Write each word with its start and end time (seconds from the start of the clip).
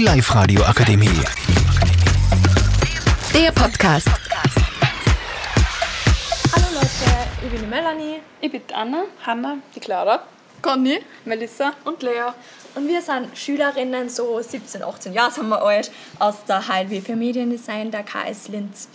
Die 0.00 0.06
Live-Radio 0.06 0.62
Akademie. 0.62 1.10
Der 3.34 3.52
Podcast. 3.52 4.08
Hallo 6.54 6.66
Leute, 6.72 6.88
ich 7.44 7.50
bin 7.50 7.60
die 7.60 7.66
Melanie 7.66 8.20
Ich 8.40 8.50
bin 8.50 8.62
die 8.66 8.72
Anna. 8.74 9.02
Hanna 9.26 9.58
Die 9.74 9.80
Clara. 9.80 10.22
Conny 10.62 11.00
Melissa. 11.26 11.74
und 11.84 12.02
Lea. 12.02 12.32
Und 12.74 12.88
wir 12.88 13.02
sind 13.02 13.36
Schülerinnen, 13.36 14.08
so 14.08 14.40
17, 14.40 14.82
18 14.82 15.12
Jahre 15.12 15.32
sind 15.32 15.50
wir 15.50 15.60
alt, 15.62 15.90
aus 16.18 16.46
der 16.46 16.66
HLW 16.66 17.02
für 17.02 17.14
Mediendesign 17.14 17.90
der 17.90 18.02
KS 18.02 18.48
Linz. 18.48 18.88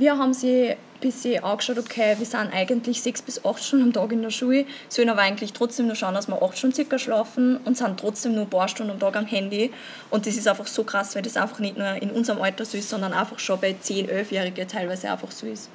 Wir 0.00 0.16
haben 0.16 0.32
sie 0.32 0.70
ein 0.70 0.76
bisschen 0.98 1.44
angeschaut, 1.44 1.76
okay, 1.76 2.14
wir 2.16 2.24
sind 2.24 2.54
eigentlich 2.54 3.02
sechs 3.02 3.20
bis 3.20 3.44
acht 3.44 3.62
Stunden 3.62 3.84
am 3.84 3.92
Tag 3.92 4.12
in 4.12 4.22
der 4.22 4.30
Schule, 4.30 4.64
sollen 4.88 5.10
aber 5.10 5.20
eigentlich 5.20 5.52
trotzdem 5.52 5.88
nur 5.88 5.94
schauen, 5.94 6.14
dass 6.14 6.26
wir 6.26 6.40
acht 6.42 6.56
Stunden 6.56 6.74
circa 6.74 6.98
schlafen 6.98 7.58
und 7.66 7.76
sind 7.76 8.00
trotzdem 8.00 8.32
nur 8.32 8.44
ein 8.44 8.48
paar 8.48 8.66
Stunden 8.66 8.92
am 8.92 8.98
Tag 8.98 9.14
am 9.16 9.26
Handy. 9.26 9.70
Und 10.08 10.24
das 10.24 10.38
ist 10.38 10.48
einfach 10.48 10.66
so 10.66 10.84
krass, 10.84 11.14
weil 11.14 11.22
das 11.22 11.36
einfach 11.36 11.58
nicht 11.58 11.76
nur 11.76 12.00
in 12.00 12.12
unserem 12.12 12.40
Alter 12.40 12.64
so 12.64 12.78
ist, 12.78 12.88
sondern 12.88 13.12
einfach 13.12 13.38
schon 13.38 13.60
bei 13.60 13.76
10, 13.78 14.08
11-Jährigen 14.08 14.66
teilweise 14.66 15.10
einfach 15.10 15.30
so 15.30 15.46
ist. 15.46 15.68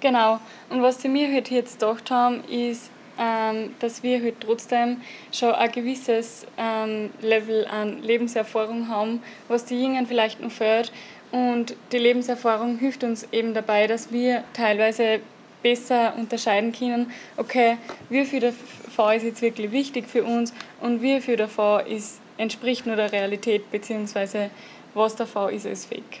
Genau. 0.00 0.40
Und 0.70 0.80
was 0.80 1.02
sie 1.02 1.10
mir 1.10 1.30
heute 1.30 1.54
jetzt 1.54 1.78
gedacht 1.78 2.10
haben, 2.10 2.42
ist, 2.44 2.88
ähm, 3.18 3.74
dass 3.80 4.02
wir 4.02 4.22
heute 4.22 4.40
trotzdem 4.40 5.00
schon 5.32 5.52
ein 5.52 5.70
gewisses 5.70 6.46
ähm, 6.56 7.10
Level 7.20 7.66
an 7.66 8.02
Lebenserfahrung 8.02 8.88
haben, 8.88 9.22
was 9.48 9.64
die 9.64 9.82
Jungen 9.82 10.06
vielleicht 10.06 10.40
noch 10.40 10.50
fehlt. 10.50 10.92
Und 11.30 11.76
die 11.92 11.98
Lebenserfahrung 11.98 12.78
hilft 12.78 13.04
uns 13.04 13.26
eben 13.32 13.54
dabei, 13.54 13.86
dass 13.86 14.12
wir 14.12 14.44
teilweise 14.52 15.20
besser 15.62 16.14
unterscheiden 16.16 16.72
können, 16.72 17.10
okay, 17.36 17.78
wie 18.08 18.24
viel 18.24 18.40
davon 18.40 19.14
ist 19.14 19.22
jetzt 19.22 19.42
wirklich 19.42 19.70
wichtig 19.70 20.08
für 20.08 20.24
uns 20.24 20.52
und 20.80 21.02
wie 21.02 21.20
viel 21.20 21.36
davon 21.36 21.86
ist, 21.86 22.20
entspricht 22.36 22.84
nur 22.84 22.96
der 22.96 23.12
Realität, 23.12 23.70
beziehungsweise 23.70 24.50
was 24.94 25.14
davon 25.16 25.54
ist 25.54 25.66
als 25.66 25.84
Fake. 25.84 26.20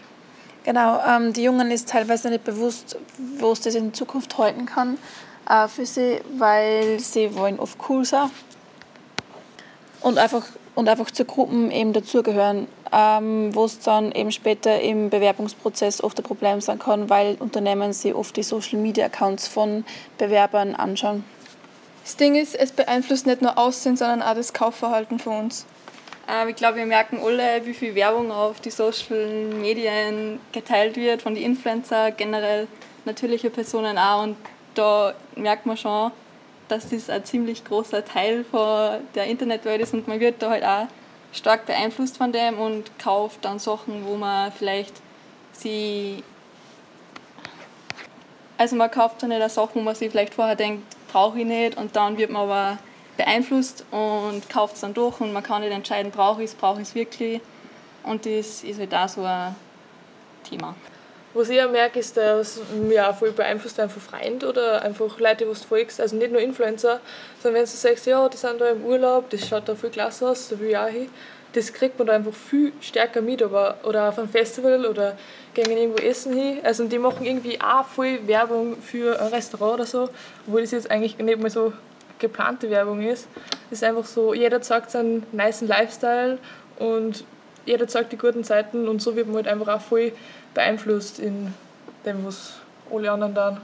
Genau, 0.64 1.00
ähm, 1.04 1.32
die 1.32 1.42
Jungen 1.42 1.72
ist 1.72 1.88
teilweise 1.88 2.30
nicht 2.30 2.44
bewusst, 2.44 2.96
wo 3.38 3.50
es 3.50 3.60
das 3.60 3.74
in 3.74 3.92
Zukunft 3.92 4.38
halten 4.38 4.64
kann 4.64 4.96
äh, 5.48 5.68
für 5.68 5.86
sie, 5.86 6.20
weil 6.38 7.00
sie 7.00 7.34
wollen 7.34 7.58
oft 7.58 7.78
cool 7.88 8.04
sein 8.04 8.30
und 10.00 10.18
einfach, 10.18 10.44
und 10.74 10.88
einfach 10.88 11.10
zu 11.10 11.24
Gruppen 11.24 11.70
eben 11.70 11.92
dazugehören, 11.92 12.66
ähm, 12.92 13.54
wo 13.54 13.64
es 13.64 13.78
dann 13.80 14.12
eben 14.12 14.32
später 14.32 14.80
im 14.80 15.10
Bewerbungsprozess 15.10 16.02
oft 16.02 16.18
ein 16.18 16.24
Problem 16.24 16.60
sein 16.60 16.78
kann, 16.78 17.08
weil 17.08 17.36
Unternehmen 17.36 17.92
sich 17.92 18.14
oft 18.14 18.36
die 18.36 18.42
Social-Media-Accounts 18.42 19.48
von 19.48 19.84
Bewerbern 20.18 20.74
anschauen. 20.74 21.24
Das 22.04 22.16
Ding 22.16 22.34
ist, 22.34 22.54
es 22.54 22.72
beeinflusst 22.72 23.26
nicht 23.26 23.42
nur 23.42 23.56
Aussehen, 23.56 23.96
sondern 23.96 24.22
auch 24.22 24.34
das 24.34 24.52
Kaufverhalten 24.52 25.18
von 25.18 25.44
uns. 25.44 25.66
Ähm, 26.28 26.48
ich 26.48 26.56
glaube, 26.56 26.78
wir 26.78 26.86
merken 26.86 27.20
alle, 27.24 27.64
wie 27.64 27.74
viel 27.74 27.94
Werbung 27.94 28.30
auf 28.30 28.60
die 28.60 28.70
Social 28.70 29.26
Medien 29.60 30.40
geteilt 30.52 30.96
wird, 30.96 31.22
von 31.22 31.34
den 31.34 31.44
Influencer, 31.44 32.10
generell 32.10 32.66
natürliche 33.04 33.50
Personen 33.50 33.98
auch. 33.98 34.24
Und 34.24 34.36
da 34.74 35.14
merkt 35.36 35.66
man 35.66 35.76
schon, 35.76 36.12
dass 36.68 36.88
das 36.88 37.10
ein 37.10 37.24
ziemlich 37.24 37.64
großer 37.64 38.04
Teil 38.04 38.44
von 38.44 39.00
der 39.14 39.26
Internetwelt 39.26 39.80
ist 39.80 39.94
und 39.94 40.08
man 40.08 40.20
wird 40.20 40.42
da 40.42 40.50
halt 40.50 40.64
auch 40.64 40.86
stark 41.32 41.66
beeinflusst 41.66 42.16
von 42.16 42.32
dem 42.32 42.58
und 42.58 42.98
kauft 42.98 43.44
dann 43.44 43.58
Sachen, 43.58 44.06
wo 44.06 44.16
man 44.16 44.52
vielleicht 44.52 44.94
sie 45.52 46.22
also 48.58 48.76
man 48.76 48.90
kauft 48.90 49.22
dann 49.22 49.30
nicht 49.30 49.40
eine 49.40 49.50
Sache, 49.50 49.70
wo 49.74 49.80
man 49.80 49.94
sich 49.94 50.10
vielleicht 50.10 50.34
vorher 50.34 50.54
denkt, 50.54 50.84
brauche 51.10 51.40
ich 51.40 51.44
nicht 51.44 51.76
und 51.76 51.96
dann 51.96 52.16
wird 52.16 52.30
man 52.30 52.42
aber 52.42 52.78
beeinflusst 53.16 53.84
und 53.90 54.48
kauft 54.48 54.76
es 54.76 54.80
dann 54.82 54.94
durch 54.94 55.20
und 55.20 55.32
man 55.32 55.42
kann 55.42 55.62
nicht 55.62 55.72
entscheiden, 55.72 56.12
brauche 56.12 56.42
ich 56.42 56.50
es, 56.50 56.54
brauche 56.54 56.80
ich 56.80 56.88
es 56.88 56.94
wirklich 56.94 57.40
und 58.04 58.24
das 58.24 58.62
ist 58.62 58.78
halt 58.78 58.94
auch 58.94 59.08
so 59.08 59.24
ein 59.24 59.54
Thema. 60.44 60.74
Was 61.34 61.48
ich 61.48 61.62
auch 61.62 61.70
merke, 61.70 61.98
ist, 61.98 62.16
dass 62.16 62.60
mich 62.74 63.00
auch 63.00 63.16
voll 63.16 63.32
beeinflusst 63.32 63.80
einfach 63.80 64.00
Freund 64.00 64.44
oder 64.44 64.82
einfach 64.82 65.18
Leute, 65.18 65.38
die 65.38 65.44
du 65.44 65.54
folgst. 65.54 66.00
Also 66.00 66.16
nicht 66.16 66.30
nur 66.30 66.40
Influencer, 66.40 67.00
sondern 67.42 67.62
wenn 67.62 67.70
du 67.70 67.76
sagst, 67.76 68.06
ja, 68.06 68.28
die 68.28 68.36
sind 68.36 68.60
da 68.60 68.70
im 68.70 68.84
Urlaub, 68.84 69.30
das 69.30 69.48
schaut 69.48 69.66
da 69.66 69.74
voll 69.74 69.90
klasse 69.90 70.28
aus, 70.28 70.48
da 70.48 70.58
will 70.58 70.70
ich 70.70 70.76
auch 70.76 70.88
hin. 70.88 71.08
Das 71.54 71.72
kriegt 71.72 71.98
man 71.98 72.06
da 72.06 72.14
einfach 72.14 72.32
viel 72.32 72.72
stärker 72.80 73.20
mit, 73.20 73.42
aber, 73.42 73.76
oder 73.82 74.08
auf 74.08 74.18
einem 74.18 74.28
Festival 74.28 74.86
oder 74.86 75.16
gehen 75.54 75.70
irgendwo 75.70 76.02
essen 76.02 76.34
hin. 76.34 76.60
Also 76.62 76.84
die 76.84 76.98
machen 76.98 77.24
irgendwie 77.24 77.60
auch 77.60 77.86
voll 77.86 78.26
Werbung 78.26 78.76
für 78.80 79.20
ein 79.20 79.28
Restaurant 79.28 79.74
oder 79.74 79.86
so, 79.86 80.08
obwohl 80.46 80.62
das 80.62 80.70
jetzt 80.70 80.90
eigentlich 80.90 81.18
nicht 81.18 81.40
mal 81.40 81.50
so 81.50 81.72
geplante 82.18 82.70
Werbung 82.70 83.02
ist. 83.02 83.28
Es 83.70 83.78
ist 83.78 83.84
einfach 83.84 84.06
so, 84.06 84.32
jeder 84.32 84.62
zeigt 84.62 84.90
seinen 84.90 85.26
niceen 85.32 85.68
Lifestyle 85.68 86.38
und 86.78 87.24
jeder 87.66 87.88
zeigt 87.88 88.12
die 88.12 88.18
guten 88.18 88.44
Seiten 88.44 88.88
und 88.88 89.00
so 89.00 89.16
wird 89.16 89.26
man 89.26 89.36
halt 89.36 89.48
einfach 89.48 89.68
auch 89.76 89.80
voll 89.80 90.12
beeinflusst 90.54 91.18
in 91.18 91.54
dem, 92.04 92.24
was 92.24 92.54
alle 92.92 93.10
anderen 93.10 93.34
tun. 93.34 93.58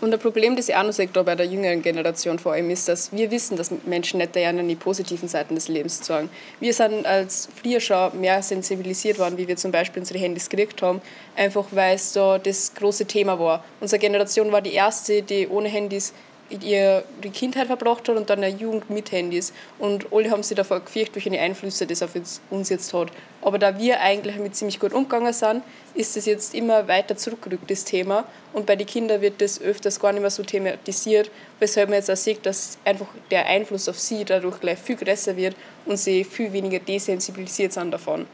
Und 0.00 0.12
ein 0.12 0.20
Problem, 0.20 0.54
das 0.54 0.68
ich 0.68 0.74
auch 0.74 0.82
noch 0.82 0.92
sehe, 0.92 1.06
bei 1.06 1.34
der 1.34 1.46
jüngeren 1.46 1.80
Generation 1.80 2.38
vor 2.38 2.52
allem, 2.52 2.68
ist, 2.68 2.88
dass 2.88 3.10
wir 3.12 3.30
wissen, 3.30 3.56
dass 3.56 3.70
Menschen 3.86 4.18
nicht 4.18 4.34
gerne 4.34 4.62
die 4.62 4.74
positiven 4.74 5.28
Seiten 5.28 5.54
des 5.54 5.68
Lebens 5.68 6.02
zeigen. 6.02 6.28
Wir 6.60 6.74
sind 6.74 7.06
als 7.06 7.48
früher 7.62 8.12
mehr 8.12 8.42
sensibilisiert 8.42 9.18
worden, 9.18 9.38
wie 9.38 9.48
wir 9.48 9.56
zum 9.56 9.70
Beispiel 9.72 10.00
unsere 10.00 10.18
Handys 10.18 10.50
gekriegt 10.50 10.82
haben, 10.82 11.00
einfach 11.36 11.64
weil 11.70 11.94
es 11.94 12.12
da 12.12 12.38
das 12.38 12.74
große 12.74 13.06
Thema 13.06 13.38
war. 13.38 13.64
Unsere 13.80 13.98
Generation 13.98 14.52
war 14.52 14.60
die 14.60 14.74
erste, 14.74 15.22
die 15.22 15.48
ohne 15.48 15.68
Handys 15.68 16.12
ihre 16.50 17.04
Kindheit 17.32 17.66
verbracht 17.66 18.08
hat 18.08 18.16
und 18.16 18.28
dann 18.30 18.44
eine 18.44 18.54
Jugend 18.54 18.90
mit 18.90 19.12
Handys. 19.12 19.52
Und 19.78 20.12
alle 20.12 20.30
haben 20.30 20.42
sich 20.42 20.56
davor 20.56 20.80
gefürchtet, 20.80 21.24
welche 21.24 21.40
Einflüsse 21.40 21.86
das 21.86 22.02
auf 22.02 22.10
uns 22.50 22.68
jetzt 22.68 22.92
hat. 22.92 23.08
Aber 23.42 23.58
da 23.58 23.78
wir 23.78 24.00
eigentlich 24.00 24.36
damit 24.36 24.56
ziemlich 24.56 24.78
gut 24.78 24.92
umgegangen 24.92 25.32
sind, 25.32 25.62
ist 25.94 26.16
es 26.16 26.26
jetzt 26.26 26.54
immer 26.54 26.88
weiter 26.88 27.16
zurückgerückt, 27.16 27.70
das 27.70 27.84
Thema. 27.84 28.24
Und 28.52 28.66
bei 28.66 28.76
den 28.76 28.86
Kindern 28.86 29.20
wird 29.20 29.40
das 29.40 29.60
öfters 29.60 29.98
gar 30.00 30.12
nicht 30.12 30.22
mehr 30.22 30.30
so 30.30 30.42
thematisiert, 30.42 31.30
weshalb 31.60 31.88
man 31.88 31.98
jetzt 31.98 32.10
auch 32.10 32.16
sieht, 32.16 32.44
dass 32.46 32.78
einfach 32.84 33.06
der 33.30 33.46
Einfluss 33.46 33.88
auf 33.88 33.98
sie 33.98 34.24
dadurch 34.24 34.60
gleich 34.60 34.78
viel 34.78 34.96
größer 34.96 35.36
wird 35.36 35.56
und 35.86 35.96
sie 35.98 36.24
viel 36.24 36.52
weniger 36.52 36.78
desensibilisiert 36.78 37.72
sind 37.72 37.90
davon. 37.90 38.26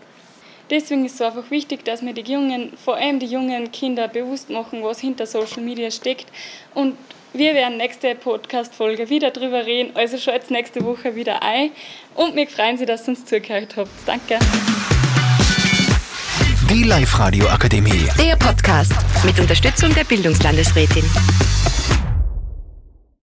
Deswegen 0.71 1.05
ist 1.05 1.17
es 1.17 1.23
einfach 1.23 1.51
wichtig, 1.51 1.85
dass 1.85 2.01
wir 2.01 2.13
die 2.13 2.33
jungen, 2.33 2.73
vor 2.77 2.95
allem 2.95 3.19
die 3.19 3.27
jungen 3.27 3.73
Kinder 3.73 4.07
bewusst 4.07 4.51
machen, 4.51 4.85
was 4.85 5.01
hinter 5.01 5.27
Social 5.27 5.63
Media 5.63 5.91
steckt. 5.91 6.27
Und 6.75 6.97
wir 7.33 7.55
werden 7.55 7.77
nächste 7.77 8.15
Podcast-Folge 8.15 9.09
wieder 9.09 9.31
drüber 9.31 9.65
reden, 9.65 9.95
also 9.95 10.19
schaut 10.19 10.51
nächste 10.51 10.85
Woche 10.85 11.15
wieder 11.15 11.43
ein. 11.43 11.71
Und 12.15 12.35
wir 12.35 12.47
freuen 12.49 12.77
Sie, 12.77 12.87
dass 12.87 13.03
ihr 13.03 13.11
uns 13.11 13.25
zugehört 13.25 13.77
habt. 13.77 13.91
Danke. 14.07 14.39
Die 16.69 16.85
Live-Radio 16.85 17.49
Akademie. 17.49 18.09
Der 18.19 18.37
Podcast 18.37 18.93
mit 19.25 19.39
Unterstützung 19.39 19.95
der 19.95 20.05
Bildungslandesrätin. 20.05 21.05